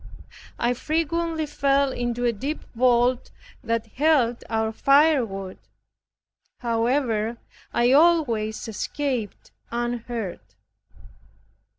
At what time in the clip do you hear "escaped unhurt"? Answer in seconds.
8.67-10.55